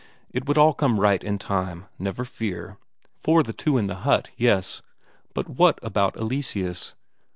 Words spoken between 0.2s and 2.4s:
It would all come right in time, never